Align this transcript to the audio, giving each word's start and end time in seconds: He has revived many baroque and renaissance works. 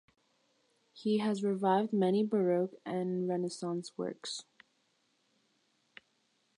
He 0.93 1.19
has 1.19 1.43
revived 1.43 1.93
many 1.93 2.23
baroque 2.25 2.73
and 2.83 3.27
renaissance 3.27 3.95
works. 3.99 4.45